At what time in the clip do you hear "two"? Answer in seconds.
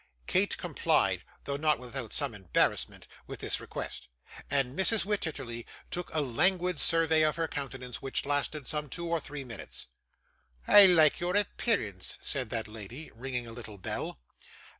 8.89-9.07